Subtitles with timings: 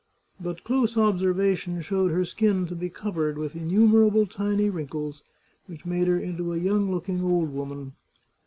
[0.39, 5.23] But close ob servation showed her skin to be covered with innumerable tiny wrinkles,
[5.67, 7.93] which made her into a young looking old woman.